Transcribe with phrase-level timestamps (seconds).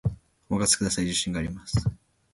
[0.49, 1.75] お任せください、自信があります